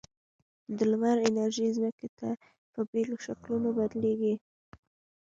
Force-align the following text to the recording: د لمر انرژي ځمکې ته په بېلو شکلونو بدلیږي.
د 0.77 0.79
لمر 0.91 1.17
انرژي 1.29 1.67
ځمکې 1.77 2.07
ته 2.19 2.29
په 2.73 2.79
بېلو 2.91 3.15
شکلونو 3.25 3.69
بدلیږي. 3.77 4.33